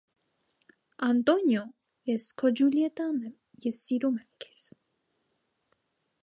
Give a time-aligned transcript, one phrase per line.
[1.07, 1.61] -Անտո՛նիո,
[2.11, 4.65] ես քո Ջուլիետտան եմ, ես սիրում եմ քեզ…